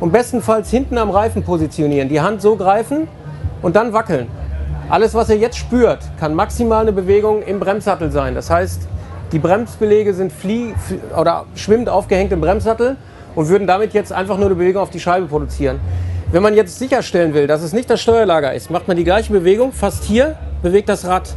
und 0.00 0.12
bestenfalls 0.12 0.68
hinten 0.68 0.98
am 0.98 1.08
Reifen 1.08 1.44
positionieren. 1.44 2.10
Die 2.10 2.20
Hand 2.20 2.42
so 2.42 2.56
greifen 2.56 3.08
und 3.62 3.74
dann 3.74 3.94
wackeln. 3.94 4.28
Alles, 4.90 5.14
was 5.14 5.28
ihr 5.28 5.36
jetzt 5.36 5.56
spürt, 5.56 6.00
kann 6.18 6.34
maximal 6.34 6.80
eine 6.80 6.90
Bewegung 6.90 7.42
im 7.44 7.60
Bremssattel 7.60 8.10
sein. 8.10 8.34
Das 8.34 8.50
heißt, 8.50 8.88
die 9.30 9.38
Bremsbeläge 9.38 10.12
sind 10.14 10.32
flie 10.32 10.74
fl- 10.74 11.16
oder 11.16 11.44
schwimmend 11.54 11.88
aufgehängt 11.88 12.32
im 12.32 12.40
Bremssattel 12.40 12.96
und 13.36 13.48
würden 13.48 13.68
damit 13.68 13.92
jetzt 13.94 14.12
einfach 14.12 14.36
nur 14.36 14.46
eine 14.46 14.56
Bewegung 14.56 14.82
auf 14.82 14.90
die 14.90 14.98
Scheibe 14.98 15.26
produzieren. 15.26 15.78
Wenn 16.32 16.42
man 16.42 16.54
jetzt 16.54 16.76
sicherstellen 16.76 17.34
will, 17.34 17.46
dass 17.46 17.62
es 17.62 17.72
nicht 17.72 17.88
das 17.88 18.00
Steuerlager 18.00 18.52
ist, 18.52 18.72
macht 18.72 18.88
man 18.88 18.96
die 18.96 19.04
gleiche 19.04 19.32
Bewegung, 19.32 19.72
fast 19.72 20.02
hier, 20.02 20.36
bewegt 20.60 20.88
das 20.88 21.06
Rad. 21.06 21.36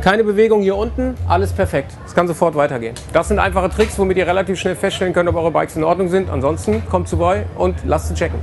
Keine 0.00 0.24
Bewegung 0.24 0.62
hier 0.62 0.76
unten, 0.76 1.14
alles 1.28 1.52
perfekt. 1.52 1.92
Es 2.06 2.14
kann 2.14 2.26
sofort 2.26 2.54
weitergehen. 2.54 2.94
Das 3.12 3.28
sind 3.28 3.38
einfache 3.38 3.68
Tricks, 3.68 3.98
womit 3.98 4.16
ihr 4.16 4.26
relativ 4.26 4.58
schnell 4.58 4.76
feststellen 4.76 5.12
könnt, 5.12 5.28
ob 5.28 5.36
eure 5.36 5.50
Bikes 5.50 5.76
in 5.76 5.84
Ordnung 5.84 6.08
sind. 6.08 6.30
Ansonsten 6.30 6.82
kommt 6.88 7.10
vorbei 7.10 7.44
und 7.58 7.76
lasst 7.84 8.08
sie 8.08 8.14
checken. 8.14 8.38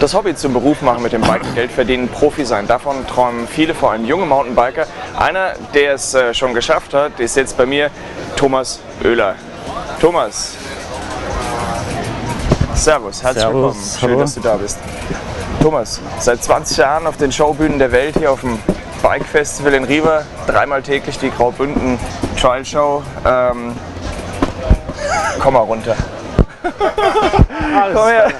Das 0.00 0.14
Hobby 0.14 0.34
zum 0.34 0.54
Beruf 0.54 0.80
machen 0.80 1.02
mit 1.02 1.12
dem 1.12 1.20
Biken, 1.20 1.54
Geld 1.54 1.70
verdienen, 1.70 2.08
Profi 2.08 2.46
sein, 2.46 2.66
davon 2.66 3.06
träumen 3.06 3.46
viele, 3.46 3.74
vor 3.74 3.90
allem 3.90 4.06
junge 4.06 4.24
Mountainbiker. 4.24 4.86
Einer, 5.18 5.52
der 5.74 5.92
es 5.92 6.14
äh, 6.14 6.32
schon 6.32 6.54
geschafft 6.54 6.94
hat, 6.94 7.20
ist 7.20 7.36
jetzt 7.36 7.58
bei 7.58 7.66
mir 7.66 7.90
Thomas 8.34 8.80
Oehler. 9.04 9.34
Thomas. 10.00 10.54
Servus, 12.72 13.22
herzlich 13.22 13.42
Servus, 13.42 13.52
willkommen. 13.52 13.98
Schön, 14.00 14.08
hallo. 14.08 14.20
dass 14.20 14.34
du 14.34 14.40
da 14.40 14.56
bist. 14.56 14.78
Thomas, 15.60 16.00
seit 16.18 16.42
20 16.42 16.78
Jahren 16.78 17.06
auf 17.06 17.18
den 17.18 17.30
Showbühnen 17.30 17.78
der 17.78 17.92
Welt 17.92 18.16
hier 18.16 18.32
auf 18.32 18.40
dem 18.40 18.58
Bike 19.02 19.26
Festival 19.26 19.74
in 19.74 19.84
Riva, 19.84 20.22
dreimal 20.46 20.80
täglich 20.80 21.18
die 21.18 21.30
Graubünden 21.30 21.98
Trial 22.40 22.64
Show. 22.64 23.02
Ähm, 23.26 23.74
komm 25.40 25.52
mal 25.52 25.60
runter. 25.60 25.94
Komm 26.62 28.06
her. 28.08 28.32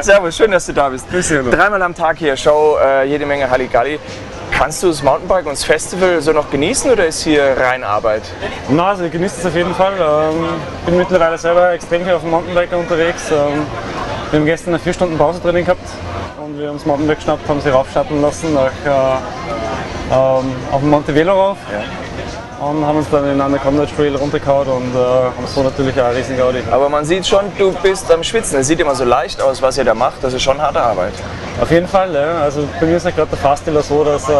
Servus, 0.00 0.36
schön, 0.36 0.50
dass 0.50 0.66
du 0.66 0.72
da 0.72 0.88
bist. 0.88 1.06
Dreimal 1.50 1.82
am 1.82 1.94
Tag 1.94 2.18
hier 2.18 2.36
Show, 2.36 2.76
äh, 2.82 3.04
jede 3.04 3.26
Menge 3.26 3.48
Halligalli. 3.48 3.98
Kannst 4.50 4.82
du 4.82 4.88
das 4.88 5.02
Mountainbike 5.02 5.44
und 5.46 5.52
das 5.52 5.64
Festival 5.64 6.20
so 6.22 6.32
noch 6.32 6.50
genießen 6.50 6.90
oder 6.90 7.06
ist 7.06 7.22
hier 7.22 7.56
rein 7.58 7.84
Arbeit? 7.84 8.22
Na, 8.68 8.88
also 8.88 9.04
ich 9.04 9.12
genieße 9.12 9.40
es 9.40 9.46
auf 9.46 9.54
jeden 9.54 9.74
Fall. 9.74 9.92
Ähm, 10.00 10.46
bin 10.86 10.96
mittlerweile 10.96 11.36
selber 11.36 11.72
extrem 11.72 12.04
viel 12.04 12.14
auf 12.14 12.22
dem 12.22 12.30
Mountainbike 12.30 12.72
unterwegs. 12.72 13.30
Ähm, 13.30 13.66
wir 14.30 14.40
haben 14.40 14.46
gestern 14.46 14.70
eine 14.70 14.78
4 14.78 14.94
Stunden 14.94 15.18
Pausetraining 15.18 15.64
gehabt 15.64 15.86
und 16.42 16.58
wir 16.58 16.68
haben 16.68 16.76
das 16.76 16.86
Mountainbike 16.86 17.18
geschnappt, 17.18 17.48
haben 17.48 17.60
sie 17.60 17.68
raufschatten 17.68 18.22
lassen 18.22 18.54
nach, 18.54 18.72
äh, 18.84 19.18
ähm, 20.10 20.52
auf 20.72 20.80
den 20.80 20.90
Monte 20.90 21.14
Velo 21.14 21.32
rauf. 21.32 21.58
Und 22.60 22.86
haben 22.86 22.96
uns 22.96 23.10
dann 23.10 23.30
in 23.30 23.38
eine 23.38 23.58
Conrad 23.58 23.94
Trail 23.94 24.16
runtergehauen 24.16 24.66
und 24.68 24.94
äh, 24.94 24.98
haben 24.98 25.46
so 25.46 25.62
natürlich 25.62 26.00
auch 26.00 26.14
riesen 26.14 26.38
Gaudi. 26.38 26.60
Aber 26.70 26.88
man 26.88 27.04
sieht 27.04 27.26
schon, 27.26 27.44
du 27.58 27.70
bist 27.82 28.10
am 28.10 28.22
Schwitzen. 28.22 28.58
Es 28.60 28.68
sieht 28.68 28.80
immer 28.80 28.94
so 28.94 29.04
leicht 29.04 29.42
aus, 29.42 29.60
was 29.60 29.76
ihr 29.76 29.84
da 29.84 29.94
macht. 29.94 30.22
Das 30.24 30.32
ist 30.32 30.42
schon 30.42 30.60
harte 30.60 30.80
Arbeit. 30.80 31.12
Auf 31.60 31.70
jeden 31.70 31.86
Fall, 31.86 32.14
ja. 32.14 32.40
Also 32.40 32.66
bei 32.80 32.86
mir 32.86 32.96
ist 32.96 33.04
ja 33.04 33.10
gerade 33.10 33.28
der 33.28 33.38
Fahrstil 33.38 33.78
so, 33.82 34.04
dass 34.04 34.26
äh, 34.30 34.32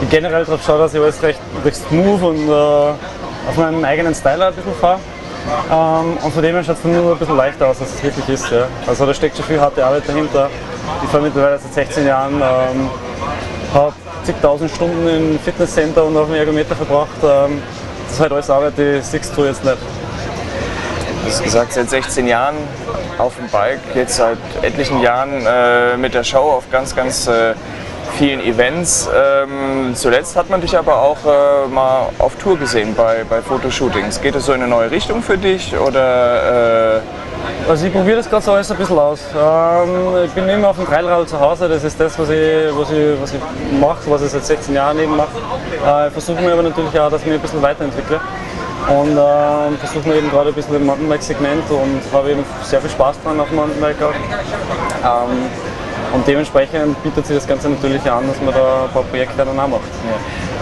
ich 0.00 0.08
generell 0.08 0.44
darauf 0.46 0.64
schaue, 0.64 0.78
dass 0.78 0.94
ich 0.94 1.00
alles 1.00 1.22
recht, 1.22 1.38
recht 1.64 1.76
smooth 1.76 2.22
und 2.22 2.48
äh, 2.48 2.52
auf 2.52 3.56
meinen 3.56 3.84
eigenen 3.84 4.14
Style 4.14 4.46
ein 4.46 4.54
bisschen 4.54 4.74
fahre. 4.80 4.98
Ähm, 5.70 6.16
und 6.22 6.32
von 6.32 6.42
dem 6.42 6.54
her 6.54 6.64
schaut 6.64 6.78
es 6.78 6.84
nur 6.84 7.12
ein 7.12 7.18
bisschen 7.18 7.36
leichter 7.36 7.68
aus, 7.68 7.80
als 7.80 7.94
es 7.94 8.02
wirklich 8.02 8.28
ist. 8.28 8.50
Ja. 8.50 8.68
Also 8.86 9.04
da 9.04 9.12
steckt 9.12 9.36
schon 9.36 9.44
viel 9.44 9.60
harte 9.60 9.84
Arbeit 9.84 10.08
dahinter. 10.08 10.48
Ich 11.02 11.10
fahre 11.10 11.24
mittlerweile 11.24 11.58
seit 11.58 11.74
16 11.74 12.06
Jahren, 12.06 12.34
ähm, 12.36 12.90
habe 13.74 13.92
zigtausend 14.24 14.70
Stunden 14.70 15.08
im 15.08 15.38
Fitnesscenter 15.38 16.04
und 16.04 16.16
auf 16.16 16.26
dem 16.26 16.34
Ergometer 16.36 16.74
verbracht. 16.76 17.08
Ähm, 17.22 17.62
das 18.04 18.14
ist 18.14 18.20
halt 18.20 18.32
alles 18.32 18.50
Arbeit, 18.50 18.72
die 18.78 19.00
siehst 19.02 19.36
du 19.36 19.44
jetzt 19.44 19.64
nicht. 19.64 19.76
Du 19.76 21.30
hast 21.30 21.42
gesagt, 21.42 21.72
seit 21.72 21.90
16 21.90 22.26
Jahren 22.26 22.56
auf 23.18 23.36
dem 23.36 23.48
Bike, 23.48 23.80
jetzt 23.94 24.16
seit 24.16 24.38
etlichen 24.62 25.00
Jahren 25.00 25.44
äh, 25.46 25.96
mit 25.96 26.14
der 26.14 26.24
Show 26.24 26.38
auf 26.38 26.70
ganz, 26.70 26.96
ganz 26.96 27.26
äh, 27.26 27.54
vielen 28.16 28.40
Events. 28.40 29.08
Ähm, 29.14 29.94
zuletzt 29.94 30.36
hat 30.36 30.48
man 30.48 30.60
dich 30.60 30.76
aber 30.76 31.02
auch 31.02 31.18
äh, 31.24 31.68
mal 31.68 32.08
auf 32.18 32.36
Tour 32.36 32.58
gesehen 32.58 32.94
bei, 32.94 33.24
bei 33.28 33.42
Fotoshootings. 33.42 34.20
Geht 34.20 34.36
es 34.36 34.46
so 34.46 34.52
in 34.52 34.62
eine 34.62 34.70
neue 34.70 34.90
Richtung 34.90 35.22
für 35.22 35.36
dich 35.36 35.76
oder 35.76 36.96
äh, 36.96 37.00
Also 37.68 37.86
ich 37.86 37.92
probiere 37.92 38.22
das 38.22 38.44
so 38.44 38.52
alles 38.52 38.70
ein 38.70 38.76
bisschen 38.78 38.98
aus. 38.98 39.20
Ähm, 39.34 40.24
ich 40.24 40.32
bin 40.32 40.48
immer 40.48 40.68
auf 40.68 40.76
dem 40.76 40.86
Trailrad 40.86 41.28
zu 41.28 41.38
Hause, 41.38 41.68
das 41.68 41.84
ist 41.84 42.00
das, 42.00 42.18
was 42.18 42.30
ich, 42.30 42.38
was 42.72 42.90
ich, 42.90 43.20
was 43.20 43.34
ich 43.34 43.40
mache, 43.78 44.10
was 44.10 44.22
ich 44.22 44.30
seit 44.30 44.46
16 44.46 44.74
Jahren 44.74 44.98
eben 44.98 45.16
mache. 45.16 45.36
Äh, 45.86 46.06
ich 46.06 46.12
versuche 46.12 46.40
mir 46.40 46.52
aber 46.52 46.62
natürlich 46.62 46.98
auch, 46.98 47.10
dass 47.10 47.20
ich 47.20 47.26
mich 47.26 47.36
ein 47.36 47.42
bisschen 47.42 47.62
weiterentwickle. 47.62 48.20
Und 48.88 49.18
äh, 49.18 49.76
versuche 49.78 50.08
mir 50.08 50.16
eben 50.16 50.30
gerade 50.30 50.48
ein 50.48 50.54
bisschen 50.54 50.76
im 50.76 50.86
Mountainbike-Segment 50.86 51.70
und 51.70 52.00
habe 52.12 52.30
eben 52.30 52.44
sehr 52.62 52.80
viel 52.80 52.90
Spaß 52.90 53.16
dran 53.22 53.38
auf 53.38 53.48
dem 53.48 53.56
Mountainbike 53.56 54.02
auch. 54.02 54.14
Ähm, 55.04 55.36
und 56.14 56.26
dementsprechend 56.26 57.02
bietet 57.02 57.26
sich 57.26 57.36
das 57.36 57.46
Ganze 57.46 57.68
natürlich 57.68 58.10
an, 58.10 58.26
dass 58.26 58.40
man 58.40 58.54
da 58.54 58.84
ein 58.84 58.90
paar 58.90 59.02
Projekte 59.02 59.44
dann 59.44 59.60
auch 59.60 59.68
macht. 59.68 59.82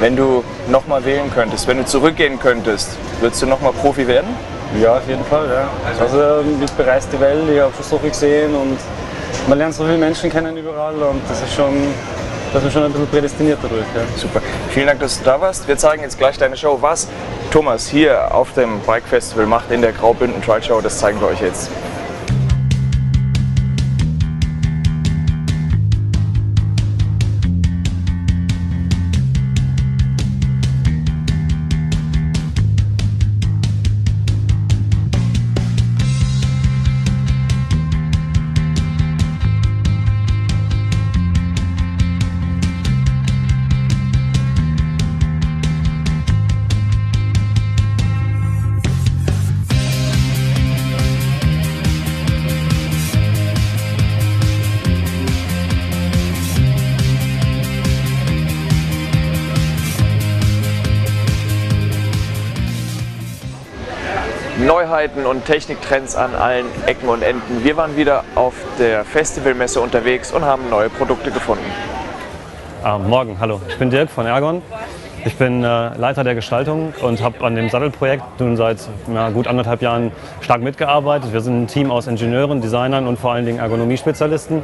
wenn 0.00 0.16
du 0.16 0.42
nochmal 0.68 1.04
wählen 1.04 1.30
könntest, 1.32 1.68
wenn 1.68 1.76
du 1.78 1.84
zurückgehen 1.84 2.40
könntest, 2.40 2.96
würdest 3.20 3.42
du 3.42 3.46
nochmal 3.46 3.72
Profi 3.72 4.08
werden? 4.08 4.34
Ja, 4.82 4.96
auf 4.96 5.08
jeden 5.08 5.24
Fall. 5.24 5.48
Ja. 5.48 5.68
Also 6.00 6.44
ich 6.62 6.70
bereise 6.72 7.08
die 7.12 7.20
Welt, 7.20 7.48
ich 7.52 7.60
habe 7.60 7.72
schon 7.74 7.84
so 7.84 7.98
viel 7.98 8.10
gesehen 8.10 8.54
und 8.54 8.78
man 9.48 9.58
lernt 9.58 9.74
so 9.74 9.84
viele 9.84 9.96
Menschen 9.96 10.30
kennen 10.30 10.56
überall 10.56 10.94
und 10.94 11.20
das 11.28 11.42
ist 11.42 11.54
schon, 11.54 11.74
das 12.52 12.64
ist 12.64 12.72
schon 12.72 12.84
ein 12.84 12.92
bisschen 12.92 13.08
prädestiniert 13.08 13.58
dadurch. 13.62 13.86
Ja. 13.94 14.02
Super. 14.16 14.40
Vielen 14.70 14.86
Dank, 14.86 15.00
dass 15.00 15.18
du 15.18 15.24
da 15.24 15.40
warst. 15.40 15.66
Wir 15.68 15.78
zeigen 15.78 16.02
jetzt 16.02 16.18
gleich 16.18 16.36
deine 16.36 16.56
Show. 16.56 16.78
Was 16.80 17.08
Thomas 17.50 17.86
hier 17.88 18.34
auf 18.34 18.52
dem 18.54 18.80
Bike 18.80 19.06
Festival 19.06 19.46
macht 19.46 19.70
in 19.70 19.80
der 19.82 19.92
Graubünden 19.92 20.42
Trial 20.42 20.62
Show, 20.62 20.80
das 20.80 20.98
zeigen 20.98 21.20
wir 21.20 21.28
euch 21.28 21.40
jetzt. 21.40 21.70
Neuheiten 64.76 65.24
und 65.24 65.46
Techniktrends 65.46 66.16
an 66.16 66.34
allen 66.34 66.66
Ecken 66.84 67.08
und 67.08 67.22
Enden. 67.22 67.64
Wir 67.64 67.78
waren 67.78 67.96
wieder 67.96 68.24
auf 68.34 68.52
der 68.78 69.06
Festivalmesse 69.06 69.80
unterwegs 69.80 70.32
und 70.32 70.44
haben 70.44 70.68
neue 70.68 70.90
Produkte 70.90 71.30
gefunden. 71.30 71.64
Ah, 72.82 72.98
morgen, 72.98 73.38
hallo. 73.40 73.58
Ich 73.70 73.78
bin 73.78 73.88
Dirk 73.88 74.10
von 74.10 74.26
Ergon. 74.26 74.60
Ich 75.26 75.34
bin 75.34 75.64
äh, 75.64 75.96
Leiter 75.96 76.22
der 76.22 76.36
Gestaltung 76.36 76.94
und 77.02 77.20
habe 77.20 77.44
an 77.44 77.56
dem 77.56 77.68
Sattelprojekt 77.68 78.38
nun 78.38 78.56
seit 78.56 78.78
ja, 79.12 79.30
gut 79.30 79.48
anderthalb 79.48 79.82
Jahren 79.82 80.12
stark 80.40 80.62
mitgearbeitet. 80.62 81.32
Wir 81.32 81.40
sind 81.40 81.64
ein 81.64 81.66
Team 81.66 81.90
aus 81.90 82.06
Ingenieuren, 82.06 82.60
Designern 82.60 83.08
und 83.08 83.18
vor 83.18 83.32
allen 83.32 83.44
Dingen 83.44 83.58
Ergonomiespezialisten. 83.58 84.62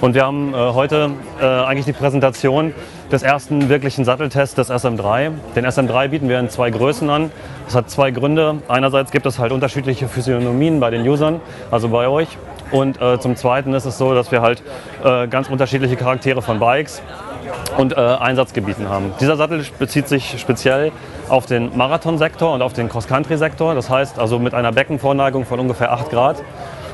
Und 0.00 0.14
wir 0.14 0.24
haben 0.24 0.54
äh, 0.54 0.58
heute 0.58 1.10
äh, 1.42 1.44
eigentlich 1.44 1.86
die 1.86 1.92
Präsentation 1.92 2.72
des 3.10 3.24
ersten 3.24 3.68
wirklichen 3.68 4.04
Satteltests 4.04 4.54
des 4.54 4.70
SM3. 4.70 5.32
Den 5.56 5.66
SM3 5.66 6.06
bieten 6.06 6.28
wir 6.28 6.38
in 6.38 6.50
zwei 6.50 6.70
Größen 6.70 7.10
an. 7.10 7.32
Das 7.64 7.74
hat 7.74 7.90
zwei 7.90 8.12
Gründe. 8.12 8.58
Einerseits 8.68 9.10
gibt 9.10 9.26
es 9.26 9.40
halt 9.40 9.50
unterschiedliche 9.50 10.06
Physiognomien 10.06 10.78
bei 10.78 10.90
den 10.90 11.06
Usern, 11.08 11.40
also 11.72 11.88
bei 11.88 12.06
euch. 12.06 12.28
Und 12.70 13.02
äh, 13.02 13.18
zum 13.18 13.34
Zweiten 13.34 13.74
ist 13.74 13.86
es 13.86 13.98
so, 13.98 14.14
dass 14.14 14.30
wir 14.30 14.40
halt 14.40 14.62
äh, 15.04 15.26
ganz 15.26 15.48
unterschiedliche 15.48 15.96
Charaktere 15.96 16.42
von 16.42 16.60
Bikes 16.60 17.02
und 17.76 17.92
äh, 17.92 17.96
Einsatzgebieten 17.96 18.88
haben. 18.88 19.12
Dieser 19.20 19.36
Sattel 19.36 19.64
bezieht 19.78 20.08
sich 20.08 20.36
speziell 20.38 20.92
auf 21.28 21.46
den 21.46 21.76
Marathonsektor 21.76 22.52
und 22.52 22.62
auf 22.62 22.72
den 22.72 22.88
Cross-Country-Sektor. 22.88 23.74
Das 23.74 23.90
heißt 23.90 24.18
also 24.18 24.38
mit 24.38 24.54
einer 24.54 24.72
Beckenvorneigung 24.72 25.44
von 25.44 25.60
ungefähr 25.60 25.92
8 25.92 26.10
Grad. 26.10 26.42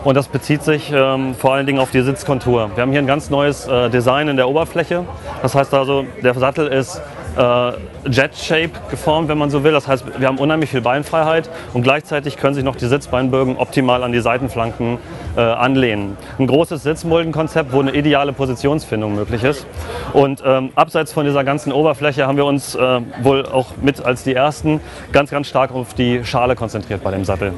Und 0.05 0.17
das 0.17 0.27
bezieht 0.27 0.65
sich 0.65 0.93
ähm, 0.93 1.35
vor 1.37 1.55
allen 1.55 1.67
Dingen 1.67 1.79
auf 1.79 1.93
die 1.93 2.01
Sitzkontur. 2.01 2.71
Wir 2.75 2.83
haben 2.83 2.91
hier 2.91 3.01
ein 3.01 3.07
ganz 3.07 3.31
neues 3.31 3.69
äh, 3.69 3.89
Design 3.89 4.27
in 4.27 4.37
der 4.37 4.49
Oberfläche. 4.49 5.05
Das 5.43 5.55
heißt 5.55 5.73
also, 5.75 6.05
der 6.23 6.35
Sattel 6.35 6.67
ist 6.67 7.01
äh, 7.37 7.73
Jet-Shape 8.11 8.73
geformt, 8.91 9.29
wenn 9.29 9.39
man 9.39 9.51
so 9.51 9.63
will. 9.63 9.73
Das 9.73 9.87
heißt, 9.87 10.05
wir 10.19 10.27
haben 10.27 10.39
unheimlich 10.39 10.71
viel 10.71 10.81
Beinfreiheit 10.81 11.49
und 11.73 11.83
gleichzeitig 11.83 12.37
können 12.37 12.55
sich 12.55 12.65
noch 12.65 12.77
die 12.77 12.87
Sitzbeinbögen 12.87 13.57
optimal 13.57 14.03
an 14.03 14.13
die 14.13 14.21
Seitenflanken 14.21 14.99
anlehnen. 15.41 16.17
Ein 16.39 16.47
großes 16.47 16.83
Sitzmuldenkonzept, 16.83 17.73
wo 17.73 17.81
eine 17.81 17.93
ideale 17.93 18.33
Positionsfindung 18.33 19.15
möglich 19.15 19.45
ist. 19.45 19.67
Und 20.13 20.43
ähm, 20.45 20.71
abseits 20.75 21.13
von 21.13 21.25
dieser 21.25 21.45
ganzen 21.45 21.73
Oberfläche 21.73 22.27
haben 22.27 22.37
wir 22.37 22.45
uns 22.45 22.75
äh, 22.75 23.01
wohl 23.23 23.47
auch 23.47 23.69
mit 23.81 24.05
als 24.05 24.25
die 24.25 24.35
ersten 24.35 24.81
ganz, 25.13 25.31
ganz 25.31 25.47
stark 25.47 25.73
auf 25.73 25.95
die 25.95 26.25
Schale 26.25 26.57
konzentriert 26.57 27.03
bei 27.03 27.11
dem 27.11 27.25
Sattel. 27.25 27.53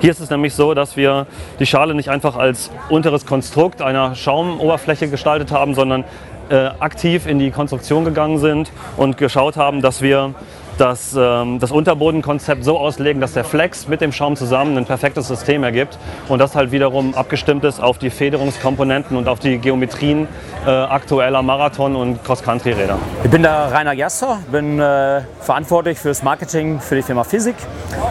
Hier 0.00 0.10
ist 0.10 0.20
es 0.20 0.28
nämlich 0.28 0.54
so, 0.54 0.74
dass 0.74 0.96
wir 0.96 1.26
die 1.58 1.66
Schale 1.66 1.94
nicht 1.94 2.10
einfach 2.10 2.36
als 2.36 2.70
unteres 2.90 3.24
Konstrukt 3.24 3.80
einer 3.80 4.14
Schaumoberfläche 4.14 5.08
gestaltet 5.08 5.50
haben, 5.50 5.74
sondern 5.74 6.04
äh, 6.50 6.70
aktiv 6.78 7.26
in 7.26 7.38
die 7.38 7.50
Konstruktion 7.50 8.04
gegangen 8.04 8.38
sind 8.38 8.70
und 8.96 9.16
geschaut 9.16 9.56
haben, 9.56 9.80
dass 9.80 10.02
wir 10.02 10.34
das, 10.78 11.16
ähm, 11.18 11.58
das 11.58 11.70
Unterbodenkonzept 11.70 12.64
so 12.64 12.78
auslegen, 12.78 13.20
dass 13.20 13.32
der 13.32 13.44
Flex 13.44 13.88
mit 13.88 14.00
dem 14.00 14.12
Schaum 14.12 14.36
zusammen 14.36 14.76
ein 14.76 14.86
perfektes 14.86 15.28
System 15.28 15.62
ergibt 15.62 15.98
und 16.28 16.38
das 16.38 16.54
halt 16.54 16.72
wiederum 16.72 17.14
abgestimmt 17.14 17.64
ist 17.64 17.80
auf 17.80 17.98
die 17.98 18.10
Federungskomponenten 18.10 19.16
und 19.16 19.28
auf 19.28 19.38
die 19.38 19.58
Geometrien 19.58 20.28
äh, 20.66 20.70
aktueller 20.70 21.42
Marathon- 21.42 21.96
und 21.96 22.24
Cross-Country-Räder. 22.24 22.98
Ich 23.22 23.30
bin 23.30 23.42
der 23.42 23.72
Rainer 23.72 23.94
Gerster, 23.94 24.38
bin 24.50 24.80
äh, 24.80 25.22
verantwortlich 25.40 25.98
für 25.98 26.08
das 26.08 26.22
Marketing 26.22 26.80
für 26.80 26.96
die 26.96 27.02
Firma 27.02 27.24
Physik. 27.24 27.56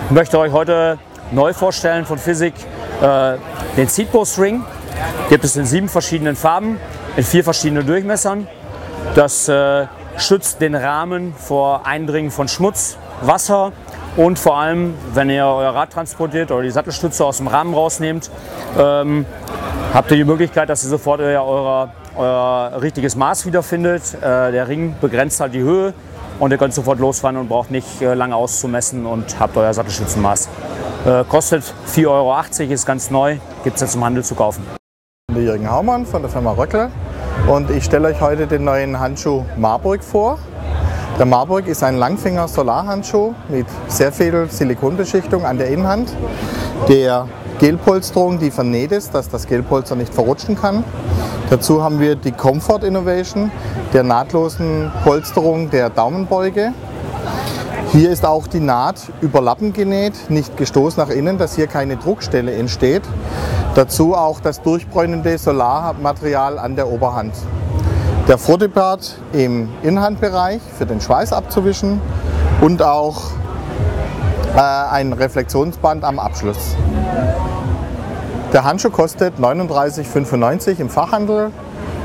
Ich 0.06 0.12
möchte 0.12 0.39
euch 0.39 0.52
heute 0.52 0.97
neu 1.32 1.54
vorstellen 1.54 2.06
von 2.06 2.17
Physik 2.17 2.54
äh, 3.02 3.34
den 3.78 3.88
Seatpost 3.88 4.39
Ring. 4.39 4.63
Gibt 5.30 5.43
es 5.43 5.56
in 5.56 5.65
sieben 5.65 5.89
verschiedenen 5.89 6.36
Farben, 6.36 6.78
in 7.17 7.23
vier 7.23 7.43
verschiedenen 7.43 7.86
Durchmessern. 7.86 8.47
Das 9.15 9.49
äh, 9.49 9.86
schützt 10.17 10.62
den 10.62 10.76
Rahmen 10.76 11.34
vor 11.36 11.86
Eindringen 11.86 12.32
von 12.32 12.47
Schmutz, 12.47 12.97
Wasser 13.21 13.71
und 14.15 14.38
vor 14.38 14.58
allem, 14.58 14.93
wenn 15.13 15.30
ihr 15.30 15.45
euer 15.45 15.73
Rad 15.73 15.91
transportiert 15.91 16.52
oder 16.52 16.62
die 16.62 16.69
Sattelstütze 16.69 17.26
aus 17.26 17.38
dem 17.38 17.47
Rahmen 17.47 17.73
rausnehmt, 17.73 18.30
ähm, 18.78 19.26
habt 19.93 20.12
ihr 20.12 20.17
die 20.17 20.23
Möglichkeit, 20.23 20.69
dass 20.69 20.84
ihr 20.84 20.89
sofort 20.89 21.19
euer, 21.19 21.43
euer, 21.43 21.89
euer 22.15 22.82
richtiges 22.82 23.15
Maß 23.15 23.45
wiederfindet. 23.45 24.13
Äh, 24.15 24.52
der 24.52 24.67
Ring 24.67 24.95
begrenzt 25.02 25.39
halt 25.39 25.54
die 25.54 25.62
Höhe 25.62 25.93
und 26.39 26.52
ihr 26.52 26.58
könnt 26.58 26.73
sofort 26.73 26.99
losfahren 26.99 27.38
und 27.38 27.49
braucht 27.49 27.71
nicht 27.71 28.02
äh, 28.02 28.13
lange 28.13 28.36
auszumessen 28.36 29.06
und 29.06 29.39
habt 29.39 29.58
euer 29.58 29.73
Sattelstützenmaß. 29.73 30.49
Äh, 31.06 31.23
kostet 31.28 31.63
4,80 31.93 32.08
Euro, 32.08 32.73
ist 32.73 32.86
ganz 32.86 33.10
neu, 33.10 33.38
gibt 33.63 33.76
es 33.78 33.82
jetzt 33.82 33.95
im 33.95 34.04
Handel 34.04 34.23
zu 34.23 34.36
kaufen. 34.36 34.63
Ich 35.30 35.36
bin 35.36 35.45
Jürgen 35.45 35.69
Haumann 35.69 36.06
von 36.06 36.21
der 36.21 36.30
Firma 36.30 36.52
Röckel 36.52 36.91
und 37.47 37.69
ich 37.69 37.83
stelle 37.83 38.07
euch 38.07 38.21
heute 38.21 38.47
den 38.47 38.63
neuen 38.63 38.99
Handschuh 38.99 39.43
Marburg 39.57 40.03
vor. 40.03 40.39
Der 41.19 41.25
Marburg 41.25 41.67
ist 41.67 41.83
ein 41.83 41.97
Langfinger 41.97 42.47
Solarhandschuh 42.47 43.33
mit 43.49 43.67
sehr 43.87 44.11
viel 44.11 44.47
Silikonbeschichtung 44.49 45.45
an 45.45 45.57
der 45.57 45.67
Innenhand, 45.67 46.11
der 46.87 47.27
Gelpolsterung, 47.59 48.39
die 48.39 48.49
vernäht 48.49 48.91
ist, 48.91 49.13
dass 49.13 49.29
das 49.29 49.45
Gelpolster 49.45 49.95
nicht 49.95 50.13
verrutschen 50.13 50.59
kann. 50.59 50.83
Dazu 51.49 51.83
haben 51.83 51.99
wir 51.99 52.15
die 52.15 52.31
Comfort 52.31 52.83
Innovation 52.83 53.51
der 53.93 54.03
nahtlosen 54.03 54.91
Polsterung 55.03 55.69
der 55.69 55.89
Daumenbeuge. 55.89 56.73
Hier 57.91 58.09
ist 58.09 58.25
auch 58.25 58.47
die 58.47 58.59
Naht 58.59 58.95
überlappend 59.21 59.75
genäht, 59.75 60.29
nicht 60.29 60.57
gestoßen 60.57 61.03
nach 61.03 61.13
innen, 61.13 61.37
dass 61.37 61.55
hier 61.55 61.67
keine 61.67 61.97
Druckstelle 61.97 62.51
entsteht. 62.53 63.03
Dazu 63.75 64.13
auch 64.13 64.39
das 64.39 64.62
durchbräunende 64.62 65.36
Solarmaterial 65.38 66.59
an 66.59 66.75
der 66.75 66.88
Oberhand. 66.88 67.33
Der 68.27 68.38
Frottebart 68.38 69.17
im 69.33 69.67
Innenhandbereich 69.81 70.62
für 70.77 70.86
den 70.86 71.01
Schweiß 71.01 71.33
abzuwischen 71.33 71.99
und 72.62 72.83
auch 72.83 73.31
äh, 74.55 74.59
ein 74.59 75.12
Reflexionsband 75.12 76.03
am 76.03 76.19
Abschluss. 76.19 76.75
Der 78.53 78.63
Handschuh 78.63 78.91
kostet 78.91 79.39
39,95 79.39 80.79
im 80.79 80.89
Fachhandel 80.89 81.49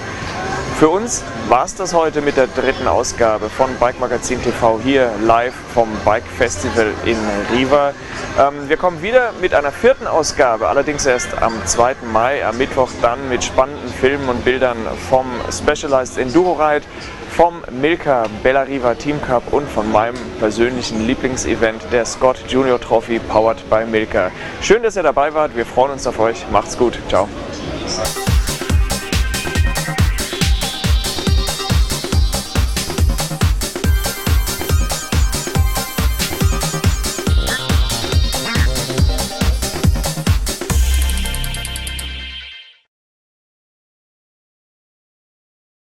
Für 0.77 0.89
uns 0.89 1.23
war 1.49 1.65
es 1.65 1.73
das 1.73 1.95
heute 1.95 2.21
mit 2.21 2.37
der 2.37 2.45
dritten 2.45 2.87
Ausgabe 2.87 3.49
von 3.49 3.67
Bike 3.79 3.99
Magazin 3.99 4.39
TV 4.43 4.79
hier 4.83 5.11
live 5.23 5.55
vom 5.73 5.89
Bike 6.05 6.27
Festival 6.27 6.93
in 7.03 7.17
Riva. 7.51 7.95
Ähm, 8.39 8.69
wir 8.69 8.77
kommen 8.77 9.01
wieder 9.01 9.31
mit 9.41 9.55
einer 9.55 9.71
vierten 9.71 10.05
Ausgabe, 10.05 10.67
allerdings 10.67 11.07
erst 11.07 11.41
am 11.41 11.53
2. 11.65 11.95
Mai, 12.13 12.45
am 12.45 12.59
Mittwoch 12.59 12.91
dann 13.01 13.27
mit 13.27 13.43
spannenden 13.43 13.89
Filmen 13.89 14.29
und 14.29 14.45
Bildern 14.45 14.77
vom 15.09 15.25
Specialized 15.51 16.19
Enduro 16.19 16.53
Ride, 16.53 16.85
vom 17.31 17.63
Milka 17.71 18.25
Bella 18.43 18.61
Riva 18.61 18.93
Team 18.93 19.19
Cup 19.19 19.51
und 19.51 19.67
von 19.67 19.91
meinem 19.91 20.17
persönlichen 20.39 21.07
Lieblingsevent, 21.07 21.91
der 21.91 22.05
Scott 22.05 22.37
Junior 22.49 22.79
Trophy, 22.79 23.17
powered 23.17 23.67
by 23.67 23.83
Milka. 23.83 24.29
Schön, 24.61 24.83
dass 24.83 24.95
ihr 24.95 25.01
dabei 25.01 25.33
wart. 25.33 25.55
Wir 25.55 25.65
freuen 25.65 25.93
uns 25.93 26.05
auf 26.05 26.19
euch. 26.19 26.45
Macht's 26.51 26.77
gut. 26.77 26.99
Ciao. 27.09 27.27